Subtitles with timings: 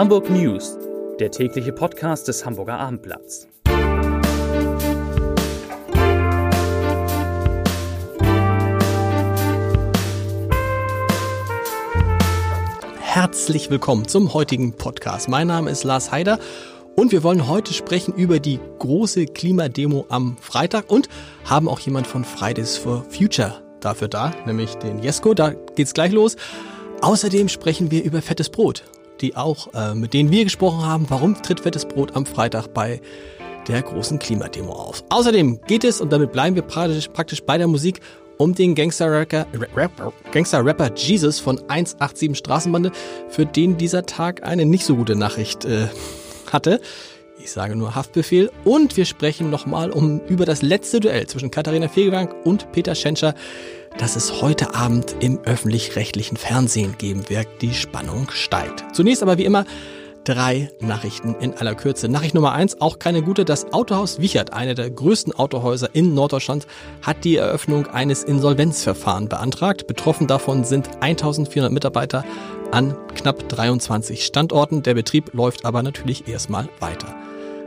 [0.00, 0.78] Hamburg News,
[1.18, 3.46] der tägliche Podcast des Hamburger Abendblatts.
[12.98, 15.28] Herzlich willkommen zum heutigen Podcast.
[15.28, 16.38] Mein Name ist Lars Heider
[16.96, 21.10] und wir wollen heute sprechen über die große Klimademo am Freitag und
[21.44, 25.34] haben auch jemand von Fridays for Future dafür da, nämlich den Jesko.
[25.34, 26.36] Da geht's gleich los.
[27.02, 28.84] Außerdem sprechen wir über fettes Brot,
[29.20, 31.06] die auch, äh, mit denen wir gesprochen haben.
[31.08, 33.00] Warum tritt fettes Brot am Freitag bei
[33.68, 35.04] der großen Klimademo auf?
[35.08, 38.00] Außerdem geht es, und damit bleiben wir praktisch, praktisch bei der Musik,
[38.38, 42.90] um den Gangster-Rapper Gangster Jesus von 187 Straßenbande,
[43.28, 45.88] für den dieser Tag eine nicht so gute Nachricht äh,
[46.50, 46.80] hatte.
[47.42, 48.50] Ich sage nur Haftbefehl.
[48.64, 53.34] Und wir sprechen nochmal um, über das letzte Duell zwischen Katharina Fegebank und Peter Schenscher,
[53.98, 57.48] das es heute Abend im öffentlich-rechtlichen Fernsehen geben wird.
[57.60, 58.84] Die Spannung steigt.
[58.94, 59.64] Zunächst aber wie immer
[60.24, 62.08] drei Nachrichten in aller Kürze.
[62.08, 63.44] Nachricht Nummer eins, auch keine gute.
[63.44, 66.66] Das Autohaus Wichert, eine der größten Autohäuser in Norddeutschland,
[67.02, 69.86] hat die Eröffnung eines Insolvenzverfahrens beantragt.
[69.86, 72.24] Betroffen davon sind 1400 Mitarbeiter
[72.70, 74.82] an knapp 23 Standorten.
[74.82, 77.14] Der Betrieb läuft aber natürlich erstmal weiter.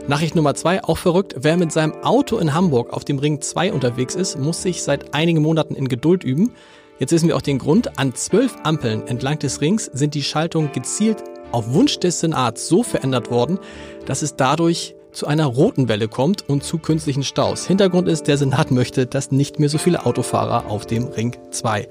[0.06, 1.34] Nachricht Nummer zwei, auch verrückt.
[1.38, 5.14] Wer mit seinem Auto in Hamburg auf dem Ring 2 unterwegs ist, muss sich seit
[5.14, 6.52] einigen Monaten in Geduld üben.
[6.98, 7.98] Jetzt wissen wir auch den Grund.
[7.98, 12.82] An zwölf Ampeln entlang des Rings sind die Schaltungen gezielt auf Wunsch des Senats so
[12.82, 13.58] verändert worden,
[14.04, 17.66] dass es dadurch zu einer roten Welle kommt und zu künstlichen Staus.
[17.66, 21.88] Hintergrund ist, der Senat möchte, dass nicht mehr so viele Autofahrer auf dem Ring 2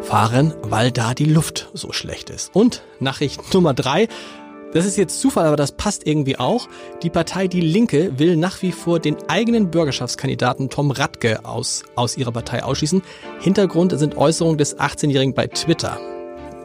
[0.00, 2.50] fahren, weil da die Luft so schlecht ist.
[2.52, 4.08] Und Nachricht Nummer drei.
[4.74, 6.68] Das ist jetzt Zufall, aber das passt irgendwie auch.
[7.04, 12.16] Die Partei Die Linke will nach wie vor den eigenen Bürgerschaftskandidaten Tom Radke aus, aus
[12.16, 13.00] ihrer Partei ausschließen.
[13.40, 16.00] Hintergrund sind Äußerungen des 18-Jährigen bei Twitter.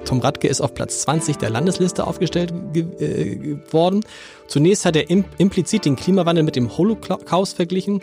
[0.05, 4.03] Tom Radke ist auf Platz 20 der Landesliste aufgestellt äh, worden.
[4.47, 8.01] Zunächst hat er implizit den Klimawandel mit dem Holocaust verglichen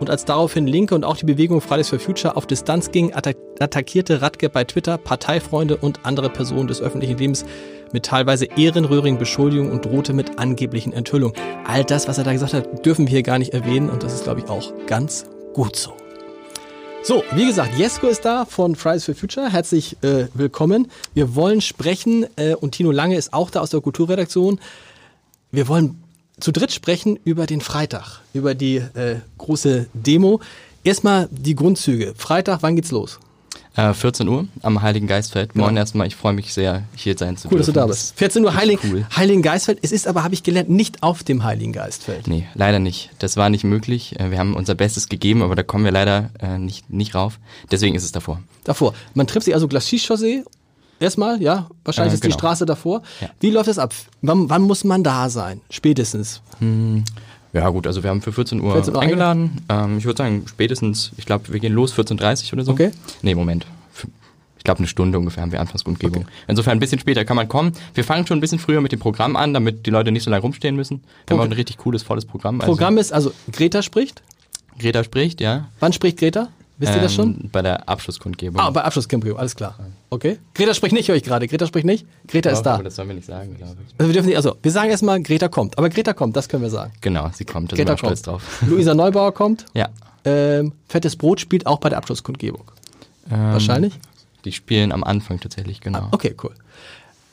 [0.00, 4.22] und als daraufhin Linke und auch die Bewegung Fridays for Future auf Distanz gingen, attackierte
[4.22, 7.44] Radke bei Twitter Parteifreunde und andere Personen des öffentlichen Lebens
[7.92, 11.36] mit teilweise ehrenrührigen Beschuldigungen und drohte mit angeblichen Enthüllungen.
[11.66, 14.14] All das, was er da gesagt hat, dürfen wir hier gar nicht erwähnen und das
[14.14, 15.92] ist, glaube ich, auch ganz gut so.
[17.04, 19.52] So, wie gesagt, Jesko ist da von Fridays for Future.
[19.52, 20.88] Herzlich äh, willkommen.
[21.12, 24.58] Wir wollen sprechen äh, und Tino Lange ist auch da aus der Kulturredaktion.
[25.52, 26.02] Wir wollen
[26.40, 30.40] zu dritt sprechen über den Freitag, über die äh, große Demo.
[30.82, 32.14] Erstmal die Grundzüge.
[32.16, 33.18] Freitag, wann geht's los?
[33.74, 35.52] 14 äh, Uhr am Heiligen Geistfeld.
[35.52, 35.64] Genau.
[35.64, 37.54] Moin erstmal, ich freue mich sehr, hier sein zu cool, dürfen.
[37.54, 38.16] Cool, dass du da bist.
[38.16, 39.04] 14 Uhr Heilig, cool.
[39.16, 39.80] Heiligen Geistfeld.
[39.82, 42.28] Es ist aber, habe ich gelernt, nicht auf dem Heiligen Geistfeld.
[42.28, 43.10] Nee, leider nicht.
[43.18, 44.18] Das war nicht möglich.
[44.20, 47.40] Äh, wir haben unser Bestes gegeben, aber da kommen wir leider äh, nicht, nicht rauf.
[47.70, 48.40] Deswegen ist es davor.
[48.62, 48.94] Davor.
[49.14, 50.44] Man trifft sich also Glacis-Chaussee
[51.04, 52.34] Erstmal, ja, wahrscheinlich äh, ist genau.
[52.34, 53.02] die Straße davor.
[53.20, 53.28] Ja.
[53.40, 53.92] Wie läuft das ab?
[54.22, 55.60] Wann, wann, muss man da sein?
[55.68, 56.40] Spätestens.
[56.60, 57.04] Hm.
[57.52, 59.60] Ja gut, also wir haben für 14 Uhr, 14 Uhr eingeladen.
[59.68, 62.72] Ähm, ich würde sagen, spätestens, ich glaube, wir gehen los 14.30 Uhr oder so.
[62.72, 62.90] Okay.
[63.20, 63.66] Nee, Moment.
[64.56, 66.22] Ich glaube, eine Stunde ungefähr haben wir Anfangskundgebung.
[66.22, 66.32] Okay.
[66.48, 67.72] Insofern ein bisschen später kann man kommen.
[67.92, 70.30] Wir fangen schon ein bisschen früher mit dem Programm an, damit die Leute nicht so
[70.30, 71.02] lange rumstehen müssen.
[71.02, 71.34] Wir okay.
[71.34, 72.60] haben auch ein richtig cooles, volles Programm.
[72.60, 73.00] Programm also.
[73.00, 74.22] ist also, Greta spricht?
[74.78, 75.68] Greta spricht, ja.
[75.80, 76.48] Wann spricht Greta?
[76.76, 77.40] Wisst ihr das schon?
[77.40, 78.60] Ähm, bei der Abschlusskundgebung.
[78.60, 79.78] Ah, bei Abschlusskundgebung, alles klar.
[80.10, 80.38] Okay.
[80.54, 81.46] Greta spricht nicht, höre ich gerade.
[81.46, 82.04] Greta spricht nicht.
[82.26, 82.74] Greta ist da.
[82.74, 83.94] Aber das sollen wir nicht sagen, glaube ich.
[83.98, 85.78] Also wir dürfen nicht, also wir sagen erstmal, Greta kommt.
[85.78, 86.92] Aber Greta kommt, das können wir sagen.
[87.00, 87.70] Genau, sie kommt.
[87.70, 88.18] Da Greta sind wir kommt.
[88.18, 88.62] stolz drauf.
[88.68, 89.66] Luisa Neubauer kommt.
[89.74, 89.88] Ja.
[90.24, 92.64] Ähm, Fettes Brot spielt auch bei der Abschlusskundgebung.
[93.30, 93.94] Ähm, Wahrscheinlich?
[94.44, 96.00] Die spielen am Anfang tatsächlich, genau.
[96.00, 96.54] Ah, okay, cool.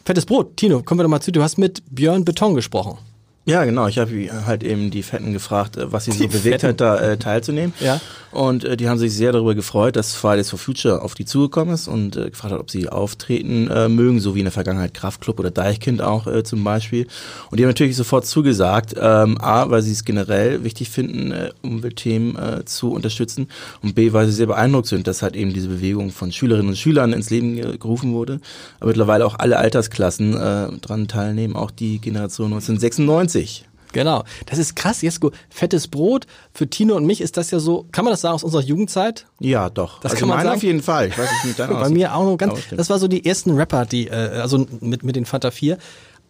[0.06, 1.32] Fettes Brot, Tino, kommen wir doch mal zu.
[1.32, 2.98] Du hast mit Björn Beton gesprochen.
[3.46, 3.88] Ja, genau.
[3.88, 4.12] Ich habe
[4.46, 6.68] halt eben die Fetten gefragt, äh, was sie so bewegt Fetten.
[6.68, 7.74] hat, da äh, teilzunehmen.
[7.80, 8.00] Ja.
[8.32, 11.74] Und äh, die haben sich sehr darüber gefreut, dass Fridays for Future auf die zugekommen
[11.74, 14.94] ist und äh, gefragt hat, ob sie auftreten äh, mögen, so wie in der Vergangenheit
[14.94, 17.08] Kraftclub oder Deichkind auch äh, zum Beispiel.
[17.50, 21.50] Und die haben natürlich sofort zugesagt, ähm, A, weil sie es generell wichtig finden, äh,
[21.64, 23.48] Umweltthemen äh, zu unterstützen
[23.82, 26.78] und B, weil sie sehr beeindruckt sind, dass halt eben diese Bewegung von Schülerinnen und
[26.78, 28.40] Schülern ins Leben gerufen wurde.
[28.80, 33.66] Aber mittlerweile auch alle Altersklassen äh, dran teilnehmen, auch die Generation 1996 90.
[33.94, 34.24] Genau.
[34.46, 35.32] Das ist krass, Jesko.
[35.50, 36.26] Fettes Brot.
[36.54, 39.26] Für Tino und mich ist das ja so, kann man das sagen aus unserer Jugendzeit?
[39.40, 40.00] Ja, doch.
[40.00, 40.56] Das also kann man sagen.
[40.56, 41.10] auf jeden Fall.
[41.10, 44.08] Ich weiß nicht, Bei mir auch noch ganz, das war so die ersten Rapper, die,
[44.08, 45.78] äh, also mit, mit den Fanta 4.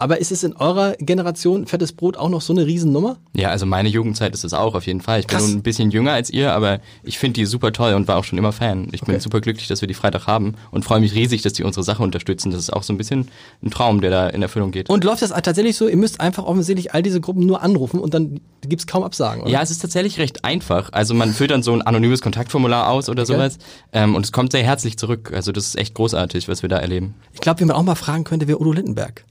[0.01, 3.17] Aber ist es in eurer Generation fettes Brot auch noch so eine Riesennummer?
[3.35, 5.19] Ja, also meine Jugendzeit ist es auch auf jeden Fall.
[5.19, 5.43] Ich Krass.
[5.43, 8.17] bin nun ein bisschen jünger als ihr, aber ich finde die super toll und war
[8.17, 8.87] auch schon immer Fan.
[8.93, 9.11] Ich okay.
[9.11, 11.83] bin super glücklich, dass wir die Freitag haben und freue mich riesig, dass die unsere
[11.83, 12.49] Sache unterstützen.
[12.49, 13.27] Das ist auch so ein bisschen
[13.61, 14.89] ein Traum, der da in Erfüllung geht.
[14.89, 15.87] Und läuft das tatsächlich so?
[15.87, 19.51] Ihr müsst einfach offensichtlich all diese Gruppen nur anrufen und dann gibt's kaum Absagen, oder?
[19.51, 20.89] Ja, es ist tatsächlich recht einfach.
[20.93, 23.33] Also man füllt dann so ein anonymes Kontaktformular aus oder okay.
[23.33, 23.59] sowas
[23.93, 25.31] ähm, und es kommt sehr herzlich zurück.
[25.31, 27.13] Also das ist echt großartig, was wir da erleben.
[27.33, 29.25] Ich glaube, wie man auch mal fragen könnte, wer Udo Lindenberg.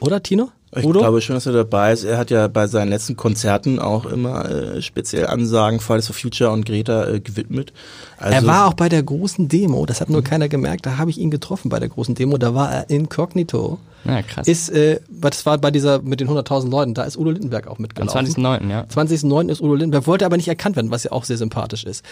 [0.00, 0.50] Oder Tino?
[0.76, 1.00] Ich Udo?
[1.00, 2.04] glaube schon, dass er dabei ist.
[2.04, 6.52] Er hat ja bei seinen letzten Konzerten auch immer äh, speziell Ansagen Fridays for Future
[6.52, 7.72] und Greta äh, gewidmet.
[8.18, 10.24] Also er war auch bei der großen Demo, das hat nur mhm.
[10.24, 13.78] keiner gemerkt, da habe ich ihn getroffen bei der großen Demo, da war er inkognito.
[14.04, 14.46] Ja, krass.
[14.46, 17.78] Ist, äh, das war bei dieser, mit den 100.000 Leuten, da ist Udo Lindenberg auch
[17.78, 18.18] mitgelaufen.
[18.18, 18.82] Am 20.09., ja.
[18.84, 19.48] 20.09.
[19.50, 22.04] ist Udo Lindenberg, wollte aber nicht erkannt werden, was ja auch sehr sympathisch ist.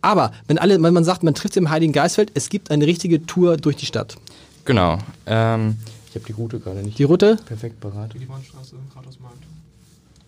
[0.00, 3.26] Aber wenn alle, wenn man sagt, man trifft im Heiligen Geistfeld, es gibt eine richtige
[3.26, 4.16] Tour durch die Stadt.
[4.64, 4.98] Genau.
[5.26, 5.76] Ähm,
[6.10, 6.98] ich habe die Route gerade nicht.
[6.98, 7.36] Die Route?
[7.46, 8.14] Perfekt parat.
[8.14, 9.42] Willy-Brandt-Straße, Rathausmarkt,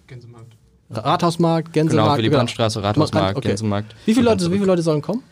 [0.07, 0.53] Gänsemarkt.
[0.91, 2.09] Rathausmarkt, Gänsemarkt.
[2.09, 3.49] Genau, Willy-Brandt-Straße, Rathausmarkt, okay.
[3.49, 3.95] Gänsemarkt.
[4.07, 5.23] Wie viele, Leute, wie viele Leute sollen kommen?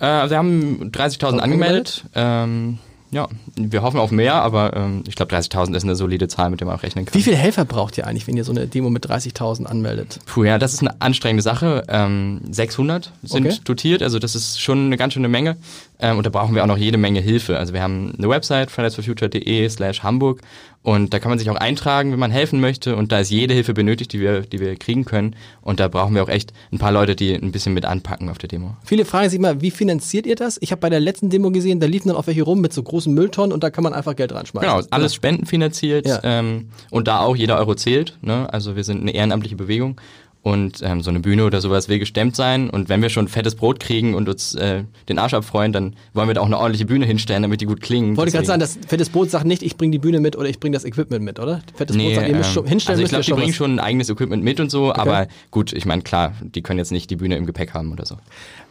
[0.00, 2.04] Äh, also wir haben 30.000 angemeldet.
[2.14, 2.78] Ähm,
[3.10, 3.26] ja,
[3.56, 6.66] wir hoffen auf mehr, aber ähm, ich glaube 30.000 ist eine solide Zahl, mit der
[6.66, 7.14] man auch rechnen kann.
[7.14, 10.18] Wie viele Helfer braucht ihr eigentlich, wenn ihr so eine Demo mit 30.000 anmeldet?
[10.26, 11.84] Puh, ja, das ist eine anstrengende Sache.
[11.88, 13.58] Ähm, 600 sind okay.
[13.64, 15.56] dotiert, also das ist schon eine ganz schöne Menge.
[16.00, 17.58] Ähm, und da brauchen wir auch noch jede Menge Hilfe.
[17.58, 20.40] Also wir haben eine Website, fridaysforfuture.de slash Hamburg
[20.82, 22.96] und da kann man sich auch eintragen, wenn man helfen möchte.
[22.96, 25.34] Und da ist jede Hilfe benötigt, die wir, die wir kriegen können.
[25.60, 28.38] Und da brauchen wir auch echt ein paar Leute, die ein bisschen mit anpacken auf
[28.38, 28.76] der Demo.
[28.84, 30.56] Viele fragen sich mal, wie finanziert ihr das?
[30.62, 32.82] Ich habe bei der letzten Demo gesehen, da liefen dann auch welche rum mit so
[32.82, 34.68] großen Mülltonnen und da kann man einfach Geld reinschmeißen.
[34.68, 36.20] Genau, alles spendenfinanziert ja.
[36.22, 38.16] ähm, und da auch jeder Euro zählt.
[38.22, 38.50] Ne?
[38.52, 40.00] Also wir sind eine ehrenamtliche Bewegung
[40.48, 42.70] und ähm, so eine Bühne oder sowas will gestemmt sein.
[42.70, 46.28] Und wenn wir schon fettes Brot kriegen und uns äh, den Arsch abfreuen, dann wollen
[46.28, 48.16] wir da auch eine ordentliche Bühne hinstellen, damit die gut klingen.
[48.16, 50.60] Wollte gerade sagen, das fettes Brot sagt nicht, ich bringe die Bühne mit oder ich
[50.60, 51.62] bringe das Equipment mit, oder?
[51.74, 53.00] Fettes nee, Brot sagt, ihr müsst schon hinstellen.
[53.00, 55.00] Also ich glaube, die bringen schon ein eigenes Equipment mit und so, okay.
[55.00, 58.06] aber gut, ich meine, klar, die können jetzt nicht die Bühne im Gepäck haben oder
[58.06, 58.16] so.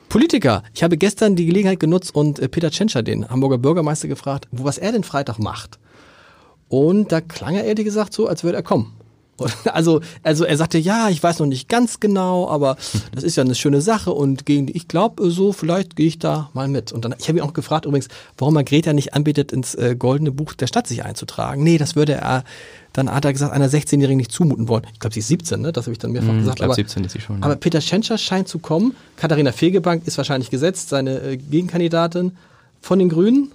[0.09, 0.63] Politiker.
[0.73, 4.77] Ich habe gestern die Gelegenheit genutzt und äh, Peter Tschentscher, den Hamburger Bürgermeister, gefragt, was
[4.77, 5.79] er denn Freitag macht.
[6.69, 8.96] Und da klang er ehrlich gesagt so, als würde er kommen.
[9.65, 12.77] Also, also er sagte, ja, ich weiß noch nicht ganz genau, aber
[13.13, 16.49] das ist ja eine schöne Sache und gegen ich glaube so, vielleicht gehe ich da
[16.53, 16.91] mal mit.
[16.91, 18.07] Und dann, ich habe ihn auch gefragt übrigens,
[18.37, 21.63] warum er Greta nicht anbietet, ins äh, goldene Buch der Stadt sich einzutragen.
[21.63, 22.43] Nee, das würde er,
[22.93, 24.87] dann hat er gesagt, einer 16-Jährigen nicht zumuten wollen.
[24.93, 25.71] Ich glaube, sie ist 17, ne?
[25.71, 26.59] Das habe ich dann mehrfach mm, gesagt.
[26.59, 27.43] Ich glaube, 17 ist sie schon.
[27.43, 28.95] Aber Peter Schenscher scheint zu kommen.
[29.17, 32.31] Katharina Fegebank ist wahrscheinlich gesetzt, seine äh, Gegenkandidatin
[32.81, 33.51] von den Grünen.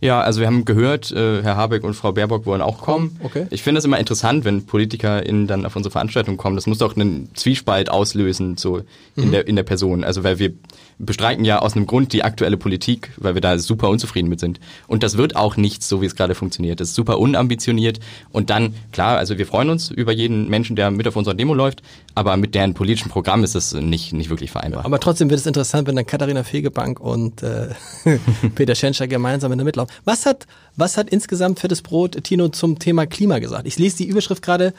[0.00, 3.18] Ja, also wir haben gehört, äh, Herr Habeck und Frau Baerbock wollen auch kommen.
[3.22, 3.46] Okay.
[3.50, 6.56] Ich finde es immer interessant, wenn PolitikerInnen dann auf unsere Veranstaltung kommen.
[6.56, 8.82] Das muss doch einen Zwiespalt auslösen, so
[9.16, 9.30] in, mhm.
[9.32, 10.04] der, in der Person.
[10.04, 10.52] Also weil wir
[10.98, 14.60] bestreiten ja aus einem Grund die aktuelle Politik, weil wir da super unzufrieden mit sind.
[14.86, 16.80] Und das wird auch nichts, so wie es gerade funktioniert.
[16.80, 18.00] Das ist super unambitioniert.
[18.32, 21.54] Und dann, klar, also wir freuen uns über jeden Menschen, der mit auf unserer Demo
[21.54, 21.82] läuft,
[22.16, 24.86] aber mit deren politischen Programm ist das nicht, nicht wirklich vereinbar.
[24.86, 27.68] Aber trotzdem wird es interessant, wenn dann Katharina Fegebank und äh,
[28.54, 29.92] Peter Schenscher gemeinsam in der Mitte laufen.
[30.04, 30.46] Was hat,
[30.76, 33.66] was hat insgesamt Fettes Brot Tino zum Thema Klima gesagt?
[33.66, 34.72] Ich lese die Überschrift gerade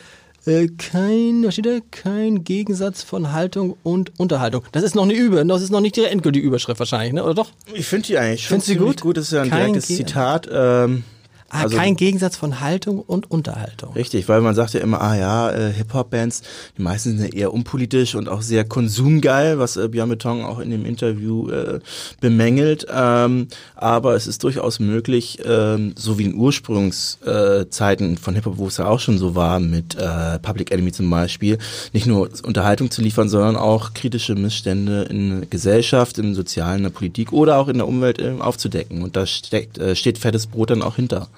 [0.47, 1.77] äh, kein, was steht da?
[1.91, 4.63] Kein Gegensatz von Haltung und Unterhaltung.
[4.71, 7.23] Das ist noch eine Übe, das ist noch nicht die endgültige Überschrift wahrscheinlich, ne?
[7.23, 7.51] oder doch?
[7.71, 9.01] Ich finde die eigentlich schon Findest gut?
[9.01, 9.17] gut.
[9.17, 10.49] Das ist ja ein kein direktes Ge Zitat.
[10.51, 11.03] Ähm,
[11.49, 13.93] Ah, also, kein Gegensatz von Haltung und Unterhaltung.
[13.93, 16.41] Richtig, weil man sagt ja immer, ah ja, äh, Hip-Hop-Bands,
[16.77, 20.59] die meisten sind ja eher unpolitisch und auch sehr konsumgeil, was äh, Björn Beton auch
[20.59, 21.79] in dem Interview äh,
[22.19, 22.85] bemängelt.
[22.93, 28.67] Ähm, aber es ist durchaus möglich, ähm, so wie in Ursprungszeiten äh, von Hip-Hop, wo
[28.67, 31.59] es ja auch schon so war, mit äh, Public Enemy zum Beispiel,
[31.93, 36.83] nicht nur Unterhaltung zu liefern, sondern auch kritische Missstände in der Gesellschaft, im Sozialen, in
[36.83, 39.01] der Politik oder auch in der Umwelt äh, aufzudecken.
[39.01, 41.29] Und da steckt, äh, steht fettes Brot dann auch hinter.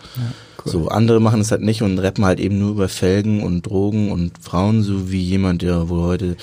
[0.66, 0.72] Cool.
[0.72, 4.12] So, andere machen es halt nicht und rappen halt eben nur über Felgen und Drogen
[4.12, 6.38] und Frauen, so wie jemand, der wohl heute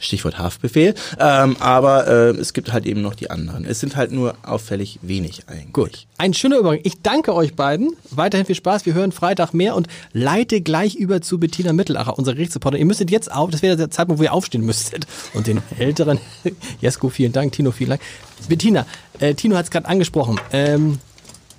[0.00, 0.94] Stichwort Haftbefehl.
[1.18, 3.64] Ähm, aber äh, es gibt halt eben noch die anderen.
[3.64, 5.72] Es sind halt nur auffällig wenig eigentlich.
[5.72, 6.06] Gut.
[6.18, 6.80] Ein schöner Übergang.
[6.82, 7.90] Ich danke euch beiden.
[8.10, 8.86] Weiterhin viel Spaß.
[8.86, 12.80] Wir hören Freitag mehr und leite gleich über zu Bettina Mittelacher, unsere Rechtsreporterin.
[12.80, 15.06] Ihr müsstet jetzt auf, das wäre der Zeitpunkt, wo ihr aufstehen müsstet.
[15.34, 16.18] Und den älteren,
[16.80, 18.00] Jesko, vielen Dank, Tino, vielen Dank.
[18.48, 18.86] Bettina,
[19.18, 20.40] äh, Tino hat es gerade angesprochen.
[20.52, 20.98] Ähm,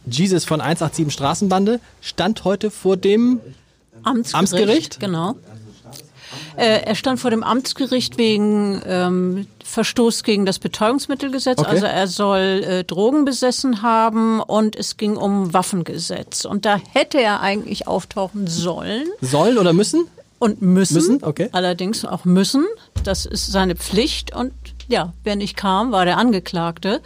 [0.05, 3.39] Jesus von 187 Straßenbande stand heute vor dem
[4.03, 4.35] Amtsgericht.
[4.35, 4.99] Amtsgericht.
[4.99, 5.35] Genau.
[6.57, 11.59] Äh, er stand vor dem Amtsgericht wegen ähm, Verstoß gegen das Betäubungsmittelgesetz.
[11.59, 11.69] Okay.
[11.69, 16.45] Also er soll äh, Drogen besessen haben und es ging um Waffengesetz.
[16.45, 19.07] Und da hätte er eigentlich auftauchen sollen.
[19.21, 20.07] Sollen oder müssen?
[20.39, 20.95] Und müssen.
[20.95, 21.49] Müssen, okay.
[21.51, 22.65] Allerdings auch müssen.
[23.03, 24.35] Das ist seine Pflicht.
[24.35, 24.53] Und
[24.87, 27.01] ja, wer nicht kam, war der Angeklagte.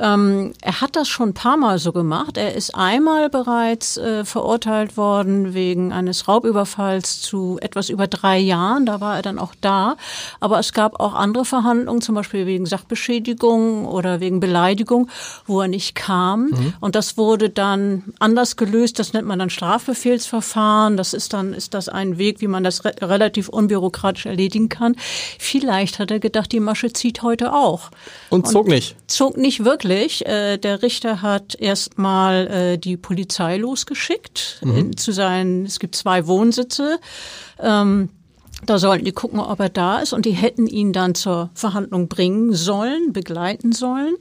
[0.00, 2.38] Ähm, er hat das schon ein paar Mal so gemacht.
[2.38, 8.86] Er ist einmal bereits äh, verurteilt worden wegen eines Raubüberfalls zu etwas über drei Jahren.
[8.86, 9.96] Da war er dann auch da.
[10.40, 15.10] Aber es gab auch andere Verhandlungen, zum Beispiel wegen Sachbeschädigung oder wegen Beleidigung,
[15.44, 16.46] wo er nicht kam.
[16.46, 16.72] Mhm.
[16.80, 18.98] Und das wurde dann anders gelöst.
[18.98, 20.96] Das nennt man dann Strafbefehlsverfahren.
[20.96, 24.96] Das ist dann, ist das ein Weg, wie man das re relativ unbürokratisch erledigen kann.
[25.38, 27.90] Vielleicht hat er gedacht, die Masche zieht heute auch.
[28.30, 28.96] Und zog Und nicht.
[29.06, 34.76] Zog nicht wirklich tatsächlich, äh, der Richter hat erstmal äh, die Polizei losgeschickt mhm.
[34.76, 36.98] in, zu seinen, es gibt zwei Wohnsitze.
[37.58, 38.10] Ähm,
[38.66, 42.08] da sollten die gucken, ob er da ist und die hätten ihn dann zur Verhandlung
[42.08, 44.16] bringen sollen, begleiten sollen.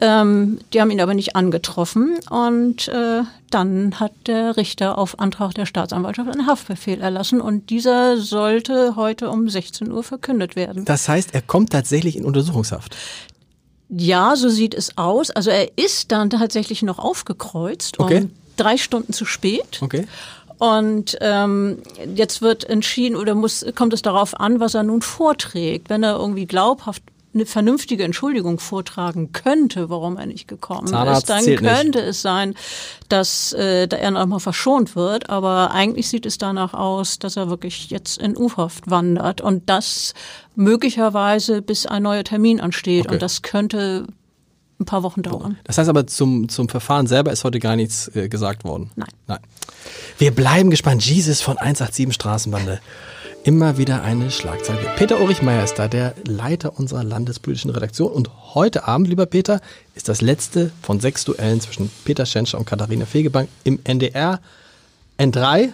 [0.00, 5.52] Ähm, die haben ihn aber nicht angetroffen und äh, dann hat der Richter auf Antrag
[5.54, 10.86] der Staatsanwaltschaft einen Haftbefehl erlassen und dieser sollte heute um 16 Uhr verkündet werden.
[10.86, 12.96] Das heißt, er kommt tatsächlich in Untersuchungshaft.
[13.94, 15.30] Ja, so sieht es aus.
[15.30, 18.22] Also er ist dann tatsächlich noch aufgekreuzt okay.
[18.22, 19.80] um drei Stunden zu spät.
[19.82, 20.06] Okay.
[20.58, 21.78] Und ähm,
[22.14, 25.90] jetzt wird entschieden oder muss, kommt es darauf an, was er nun vorträgt.
[25.90, 27.02] Wenn er irgendwie glaubhaft
[27.34, 32.08] eine vernünftige Entschuldigung vortragen könnte, warum er nicht gekommen Zahnarzt ist, dann könnte nicht.
[32.08, 32.54] es sein,
[33.08, 35.30] dass äh, er nochmal verschont wird.
[35.30, 40.14] Aber eigentlich sieht es danach aus, dass er wirklich jetzt in U-Haft wandert und das
[40.54, 43.06] möglicherweise bis ein neuer Termin ansteht.
[43.06, 43.14] Okay.
[43.14, 44.06] Und das könnte
[44.78, 45.58] ein paar Wochen dauern.
[45.64, 48.90] Das heißt aber, zum, zum Verfahren selber ist heute gar nichts äh, gesagt worden.
[48.96, 49.08] Nein.
[49.26, 49.40] Nein.
[50.18, 51.04] Wir bleiben gespannt.
[51.04, 52.80] Jesus von 187 Straßenbande.
[53.44, 54.78] Immer wieder eine Schlagzeile.
[54.96, 58.12] Peter Ulrich Meyer ist da, der Leiter unserer landespolitischen Redaktion.
[58.12, 59.60] Und heute Abend, lieber Peter,
[59.96, 64.40] ist das letzte von sechs Duellen zwischen Peter Schenscher und Katharina Fegebank im NDR
[65.18, 65.70] N3,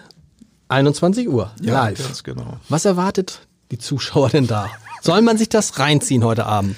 [0.69, 1.99] 21 Uhr, ja, live.
[1.99, 2.57] Ganz genau.
[2.71, 4.71] Was erwartet die Zuschauer denn da?
[5.03, 6.77] Soll man sich das reinziehen heute Abend?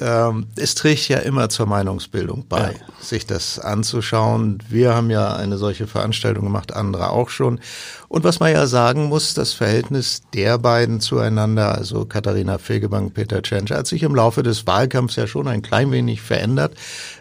[0.00, 3.04] Ähm, es trägt ja immer zur Meinungsbildung bei, ja.
[3.04, 4.58] sich das anzuschauen.
[4.68, 7.60] Wir haben ja eine solche Veranstaltung gemacht, andere auch schon.
[8.08, 13.42] Und was man ja sagen muss, das Verhältnis der beiden zueinander, also Katharina Fegebank, Peter
[13.42, 16.74] Tschentscher, hat sich im Laufe des Wahlkampfs ja schon ein klein wenig verändert.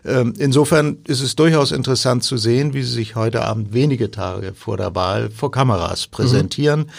[0.04, 4.54] Ähm, insofern ist es durchaus interessant zu sehen, wie sie sich heute Abend wenige Tage
[4.56, 6.82] vor der Wahl vor Kameras präsentieren.
[6.82, 6.90] Mhm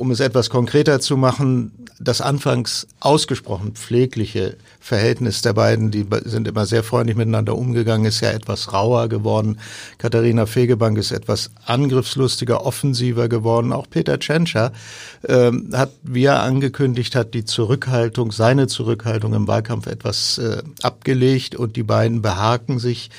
[0.00, 6.48] um es etwas konkreter zu machen, das anfangs ausgesprochen pflegliche Verhältnis der beiden, die sind
[6.48, 9.58] immer sehr freundlich miteinander umgegangen, ist ja etwas rauer geworden.
[9.98, 13.74] Katharina Fegebank ist etwas angriffslustiger, offensiver geworden.
[13.74, 14.72] Auch Peter Tschentscher
[15.28, 21.56] ähm, hat, wie er angekündigt hat, die Zurückhaltung, seine Zurückhaltung im Wahlkampf etwas äh, abgelegt
[21.56, 23.10] und die beiden behaken sich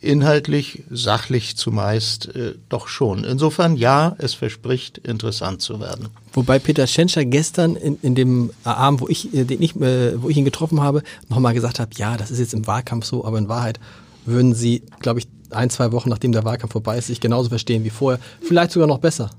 [0.00, 3.24] inhaltlich, sachlich zumeist äh, doch schon.
[3.24, 6.08] Insofern ja, es verspricht interessant zu werden.
[6.32, 10.28] Wobei Peter Schenscher gestern in, in dem Abend, wo ich, äh, den ich, äh, wo
[10.28, 13.38] ich ihn getroffen habe, nochmal gesagt hat, ja, das ist jetzt im Wahlkampf so, aber
[13.38, 13.80] in Wahrheit
[14.24, 17.84] würden sie, glaube ich, ein, zwei Wochen nachdem der Wahlkampf vorbei ist, sich genauso verstehen
[17.84, 18.20] wie vorher.
[18.40, 19.30] Vielleicht sogar noch besser.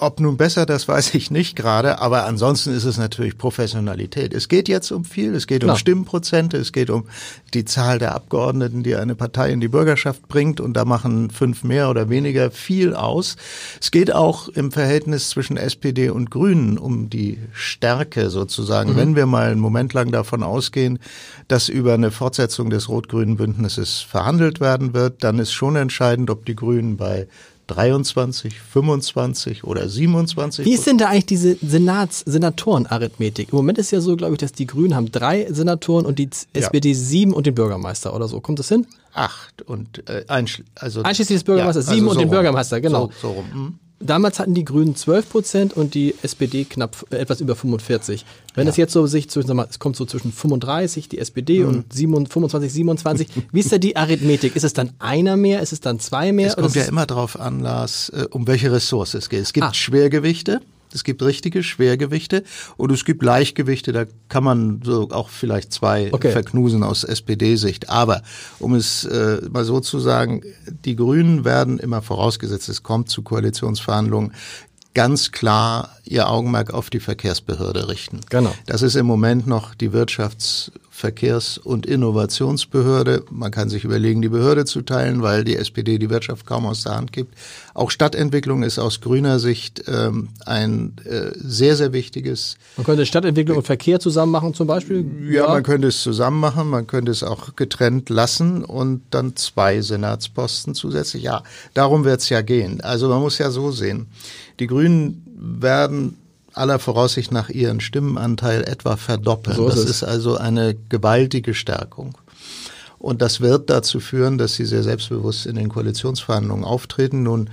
[0.00, 4.34] Ob nun besser, das weiß ich nicht gerade, aber ansonsten ist es natürlich Professionalität.
[4.34, 5.78] Es geht jetzt um viel, es geht um Klar.
[5.78, 7.06] Stimmenprozente, es geht um
[7.54, 11.64] die Zahl der Abgeordneten, die eine Partei in die Bürgerschaft bringt und da machen fünf
[11.64, 13.36] mehr oder weniger viel aus.
[13.80, 18.92] Es geht auch im Verhältnis zwischen SPD und Grünen um die Stärke sozusagen.
[18.92, 18.96] Mhm.
[18.96, 20.98] Wenn wir mal einen Moment lang davon ausgehen,
[21.46, 26.44] dass über eine Fortsetzung des rot-grünen Bündnisses verhandelt werden wird, dann ist schon entscheidend, ob
[26.44, 27.28] die Grünen bei
[27.68, 30.64] 23, 25 oder 27.
[30.64, 33.50] Wie ist denn da eigentlich diese Senats Senatorenarithmetik?
[33.52, 36.28] Im Moment ist ja so, glaube ich, dass die Grünen haben drei Senatoren und die
[36.52, 36.94] SPD ja.
[36.94, 38.40] sieben und den Bürgermeister oder so.
[38.40, 38.86] Kommt das hin?
[39.12, 42.80] Acht und äh, einschli also, einschließlich des Bürgermeisters, ja, also sieben so und den Bürgermeister,
[42.80, 43.10] genau.
[43.20, 43.52] So, so rum.
[43.52, 43.78] Hm.
[44.00, 48.24] Damals hatten die Grünen 12 Prozent und die SPD knapp äh, etwas über 45.
[48.54, 48.70] Wenn ja.
[48.70, 51.68] das jetzt so sich zwischen, mal, es kommt so zwischen 35, die SPD mhm.
[51.68, 53.28] und 27, 25, 27.
[53.52, 54.54] Wie ist da die Arithmetik?
[54.54, 55.60] Ist es dann einer mehr?
[55.62, 56.48] Ist es dann zwei mehr?
[56.48, 59.42] Es kommt ja immer darauf an, Lars, äh, um welche Ressource es geht.
[59.42, 59.74] Es gibt ah.
[59.74, 60.60] Schwergewichte.
[60.92, 62.44] Es gibt richtige Schwergewichte
[62.76, 66.32] und es gibt Leichtgewichte, da kann man so auch vielleicht zwei okay.
[66.32, 67.90] verknusen aus SPD-Sicht.
[67.90, 68.22] Aber
[68.58, 70.42] um es äh, mal so zu sagen,
[70.84, 74.32] die Grünen werden immer vorausgesetzt, es kommt zu Koalitionsverhandlungen,
[74.94, 78.20] ganz klar ihr Augenmerk auf die Verkehrsbehörde richten.
[78.30, 78.54] Genau.
[78.66, 83.24] Das ist im Moment noch die Wirtschafts- Verkehrs- und Innovationsbehörde.
[83.30, 86.82] Man kann sich überlegen, die Behörde zu teilen, weil die SPD die Wirtschaft kaum aus
[86.82, 87.36] der Hand gibt.
[87.72, 92.56] Auch Stadtentwicklung ist aus grüner Sicht ähm, ein äh, sehr, sehr wichtiges.
[92.76, 95.08] Man könnte Stadtentwicklung und Verkehr zusammen machen zum Beispiel?
[95.30, 99.36] Ja, ja, man könnte es zusammen machen, man könnte es auch getrennt lassen und dann
[99.36, 101.22] zwei Senatsposten zusätzlich.
[101.22, 102.80] Ja, darum wird es ja gehen.
[102.80, 104.08] Also man muss ja so sehen.
[104.58, 106.16] Die Grünen werden
[106.58, 109.56] aller Voraussicht nach ihren Stimmenanteil etwa verdoppeln.
[109.56, 112.16] So ist das ist also eine gewaltige Stärkung.
[112.98, 117.22] Und das wird dazu führen, dass sie sehr selbstbewusst in den Koalitionsverhandlungen auftreten.
[117.22, 117.48] Nun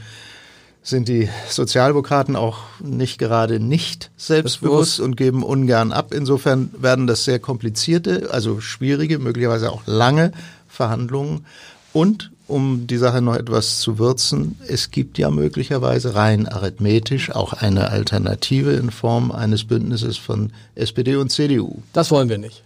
[0.82, 6.14] sind die Sozialdemokraten auch nicht gerade nicht selbstbewusst und geben ungern ab.
[6.14, 10.32] Insofern werden das sehr komplizierte, also schwierige, möglicherweise auch lange
[10.68, 11.46] Verhandlungen.
[11.94, 17.54] Und um die Sache noch etwas zu würzen, es gibt ja möglicherweise rein arithmetisch auch
[17.54, 21.80] eine Alternative in Form eines Bündnisses von SPD und CDU.
[21.94, 22.64] Das wollen wir nicht.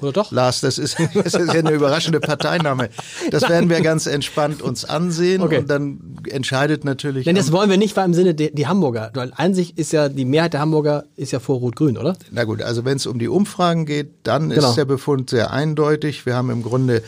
[0.00, 0.30] Oder doch?
[0.30, 2.90] Lars, das ist, das ist ja eine überraschende Parteinahme.
[3.30, 5.58] Das werden wir ganz entspannt uns ansehen okay.
[5.58, 7.24] und dann entscheidet natürlich.
[7.24, 9.10] Denn das wollen wir nicht, weil im Sinne die, die Hamburger.
[9.36, 12.16] An sich ist ja die Mehrheit der Hamburger ist ja vor Rot-Grün, oder?
[12.30, 14.68] Na gut, also wenn es um die Umfragen geht, dann genau.
[14.68, 16.26] ist der Befund sehr eindeutig.
[16.26, 17.02] Wir haben im Grunde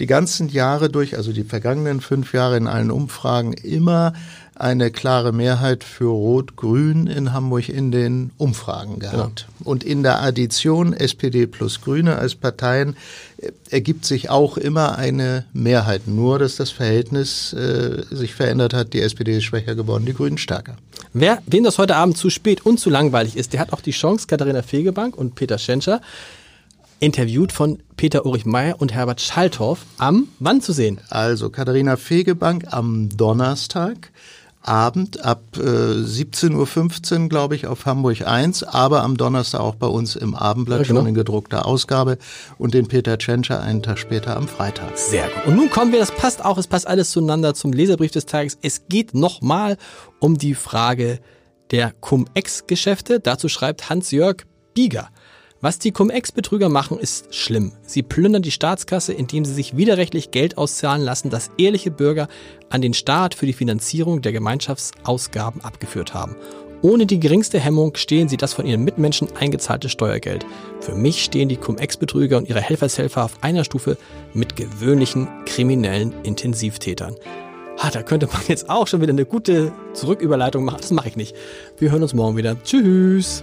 [0.00, 4.12] die ganzen Jahre durch, also die vergangenen fünf Jahre in allen Umfragen immer
[4.58, 9.46] eine klare Mehrheit für Rot-Grün in Hamburg in den Umfragen gehabt.
[9.48, 9.66] Ja.
[9.66, 12.96] Und in der Addition SPD plus Grüne als Parteien
[13.36, 16.08] äh, ergibt sich auch immer eine Mehrheit.
[16.08, 18.94] Nur, dass das Verhältnis äh, sich verändert hat.
[18.94, 20.76] Die SPD ist schwächer geworden, die Grünen stärker.
[21.12, 23.90] Wer, wem das heute Abend zu spät und zu langweilig ist, der hat auch die
[23.90, 26.00] Chance, Katharina Fegebank und Peter Schenscher
[27.00, 31.00] interviewt von Peter Ulrich Meyer und Herbert Schalthoff am wann zu sehen?
[31.10, 34.12] Also Katharina Fegebank am Donnerstag.
[34.62, 39.86] Abend ab äh, 17.15 Uhr, glaube ich, auf Hamburg 1, aber am Donnerstag auch bei
[39.86, 41.00] uns im Abendblatt ja, genau.
[41.00, 42.18] schon in gedruckter Ausgabe
[42.58, 44.98] und den Peter Tschentscher einen Tag später am Freitag.
[44.98, 45.46] Sehr gut.
[45.46, 48.58] Und nun kommen wir, das passt auch, es passt alles zueinander zum Leserbrief des Tages.
[48.60, 49.76] Es geht nochmal
[50.18, 51.20] um die Frage
[51.70, 53.20] der Cum-Ex-Geschäfte.
[53.20, 55.10] Dazu schreibt Hans-Jörg Bieger.
[55.62, 57.72] Was die Cum-Ex-Betrüger machen, ist schlimm.
[57.82, 62.28] Sie plündern die Staatskasse, indem sie sich widerrechtlich Geld auszahlen lassen, das ehrliche Bürger
[62.68, 66.36] an den Staat für die Finanzierung der Gemeinschaftsausgaben abgeführt haben.
[66.82, 70.44] Ohne die geringste Hemmung stehlen sie das von ihren Mitmenschen eingezahlte Steuergeld.
[70.80, 73.96] Für mich stehen die Cum-Ex-Betrüger und ihre Helfershelfer auf einer Stufe
[74.34, 77.16] mit gewöhnlichen kriminellen Intensivtätern.
[77.78, 80.78] Ah, da könnte man jetzt auch schon wieder eine gute Zurücküberleitung machen.
[80.80, 81.34] Das mache ich nicht.
[81.78, 82.62] Wir hören uns morgen wieder.
[82.62, 83.42] Tschüss.